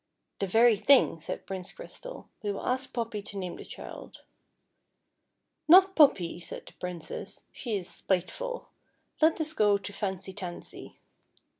[0.39, 4.23] "The very thing," said Prince Crystal," we will ask Poppy to name the child.""
[5.67, 8.69] Not Poppy," said the Princess," she is spiteful;
[9.21, 10.99] let us go to Fancy Tansy."